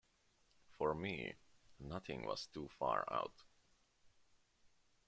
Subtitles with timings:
[0.79, 1.35] For me,
[1.79, 3.43] nothing was too far out.